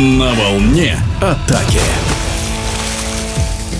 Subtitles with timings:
[0.00, 1.78] На волне атаки.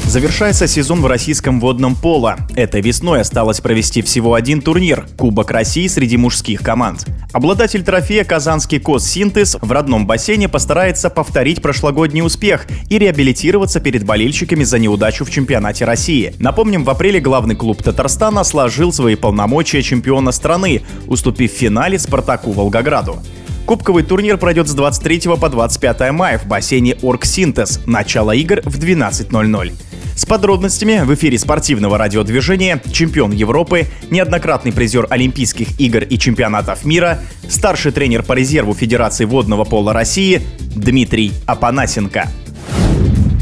[0.07, 2.37] Завершается сезон в российском водном поло.
[2.55, 7.07] Этой весной осталось провести всего один турнир– Кубок России среди мужских команд.
[7.33, 14.05] Обладатель трофея «Казанский КОС Синтез» в родном бассейне постарается повторить прошлогодний успех и реабилитироваться перед
[14.05, 16.35] болельщиками за неудачу в чемпионате России.
[16.39, 22.53] Напомним, в апреле главный клуб Татарстана сложил свои полномочия чемпиона страны, уступив в финале «Спартаку»
[22.53, 23.23] Волгограду.
[23.71, 27.79] Кубковый турнир пройдет с 23 по 25 мая в бассейне «Оргсинтез».
[27.87, 29.73] Начало игр в 12.00.
[30.17, 37.21] С подробностями в эфире спортивного радиодвижения чемпион Европы, неоднократный призер Олимпийских игр и чемпионатов мира,
[37.49, 40.43] старший тренер по резерву Федерации водного пола России
[40.75, 42.29] Дмитрий Апанасенко.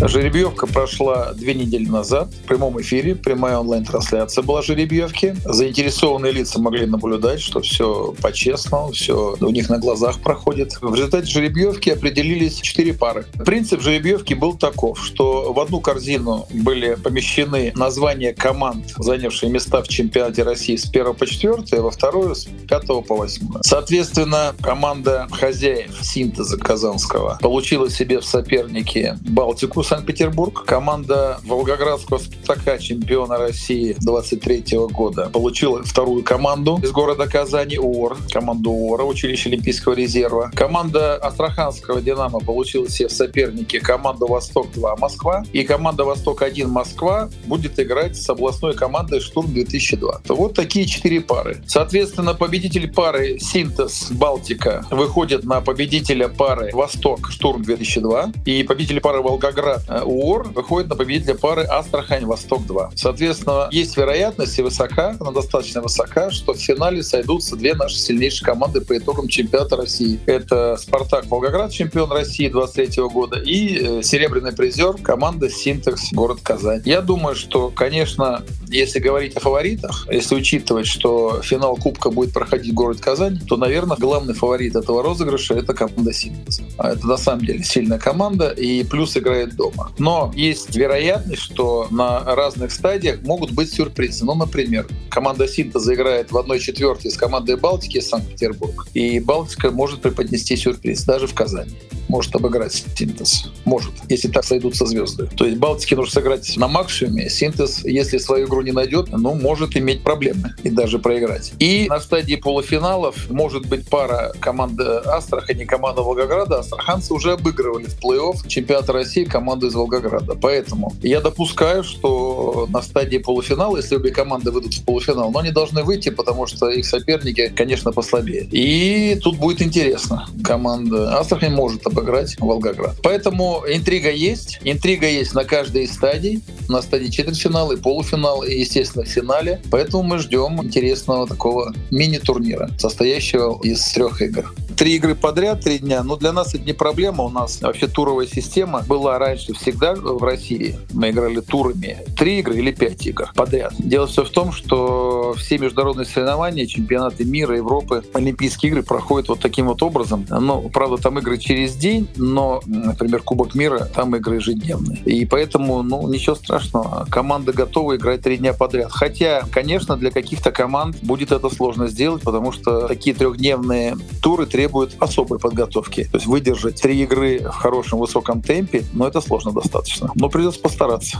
[0.01, 3.17] Жеребьевка прошла две недели назад в прямом эфире.
[3.17, 5.35] Прямая онлайн-трансляция была жеребьевки.
[5.45, 10.79] Заинтересованные лица могли наблюдать, что все по-честному, все у них на глазах проходит.
[10.81, 13.27] В результате жеребьевки определились четыре пары.
[13.45, 19.89] Принцип жеребьевки был таков, что в одну корзину были помещены названия команд, занявшие места в
[19.89, 23.47] чемпионате России с 1 по 4, а во вторую с 5 по 8.
[23.63, 30.67] Соответственно, команда хозяев синтеза Казанского получила себе в соперники Балтику Санкт-Петербург.
[30.67, 38.71] Команда Волгоградского «Спартака», чемпиона России 23 года, получила вторую команду из города Казани УОР, команду
[38.71, 40.51] УОРа, училище Олимпийского резерва.
[40.55, 45.43] Команда Астраханского «Динамо» получила себе в соперники команду «Восток-2» Москва.
[45.55, 50.21] И команда «Восток-1» Москва будет играть с областной командой «Штурм-2002».
[50.29, 51.63] Вот такие четыре пары.
[51.67, 59.78] Соответственно, победитель пары «Синтез Балтика» выходит на победителя пары «Восток Штурм-2002» и победитель пары «Волгоград»
[59.87, 62.93] Э, УОР выходит на победителя пары Астрахань-Восток-2.
[62.95, 68.47] Соответственно, есть вероятность и высока, она достаточно высока, что в финале сойдутся две наши сильнейшие
[68.47, 70.21] команды по итогам чемпионата России.
[70.27, 76.83] Это «Спартак» Волгоград, чемпион России 23 года, и э, серебряный призер команда «Синтекс» город Казань.
[76.85, 82.73] Я думаю, что, конечно, если говорить о фаворитах, если учитывать, что финал Кубка будет проходить
[82.73, 86.61] в городе Казань, то, наверное, главный фаворит этого розыгрыша— это команда «Синтез».
[86.77, 89.93] А это на самом деле сильная команда, и плюс играет до дома.
[89.99, 94.25] Но есть вероятность, что на разных стадиях могут быть сюрпризы.
[94.25, 100.57] Ну, например, команда Синтеза играет в 1-4 с командой Балтики Санкт-Петербург, и Балтика может преподнести
[100.57, 101.73] сюрприз даже в Казани
[102.09, 103.51] может обыграть синтез.
[103.65, 105.27] Может, если так сойдутся звезды.
[105.37, 107.29] То есть Балтике нужно сыграть на максимуме.
[107.29, 111.53] Синтез, если свою игру не найдет, ну, может иметь проблемы и даже проиграть.
[111.59, 116.61] И на стадии полуфиналов может быть пара команды Астрахани и команда Волгограда.
[116.61, 120.35] Астраханцы уже обыгрывали в плей-офф чемпионата России команду из Волгограда.
[120.35, 125.51] Поэтому я допускаю, что на стадии полуфинала, если обе команды выйдут в полуфинал, но они
[125.51, 128.49] должны выйти, потому что их соперники, конечно, послабее.
[128.51, 130.27] И тут будет интересно.
[130.43, 132.97] Команда Астрахань может обыграть обыграть Волгоград.
[133.03, 134.61] Поэтому интрига есть.
[134.65, 136.43] Интрига есть на каждой из стадий.
[136.69, 139.61] На стадии четвертьфинала и полуфинал, и, естественно, в финале.
[139.71, 146.05] Поэтому мы ждем интересного такого мини-турнира, состоящего из трех игр три игры подряд, три дня,
[146.05, 147.25] но для нас это не проблема.
[147.25, 150.79] У нас вообще туровая система была раньше всегда в России.
[150.93, 151.99] Мы играли турами.
[152.17, 153.75] Три игры или пять игр подряд.
[153.79, 159.41] Дело все в том, что все международные соревнования, чемпионаты мира, Европы, Олимпийские игры проходят вот
[159.41, 160.25] таким вот образом.
[160.31, 164.99] Ну, правда, там игры через день, но, например, Кубок мира, там игры ежедневные.
[164.99, 167.05] И поэтому, ну, ничего страшного.
[167.11, 168.93] Команда готова играть три дня подряд.
[168.93, 174.68] Хотя, конечно, для каких-то команд будет это сложно сделать, потому что такие трехдневные туры требуют
[174.69, 176.05] требует особой подготовки.
[176.05, 180.11] То есть выдержать три игры в хорошем высоком темпе, но это сложно достаточно.
[180.15, 181.19] Но придется постараться.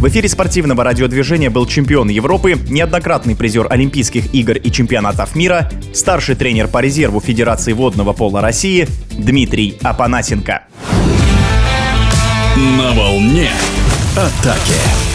[0.00, 6.34] В эфире спортивного радиодвижения был чемпион Европы, неоднократный призер Олимпийских игр и чемпионатов мира, старший
[6.34, 10.66] тренер по резерву Федерации водного пола России Дмитрий Апанасенко.
[12.56, 13.50] На волне
[14.16, 15.07] атаки.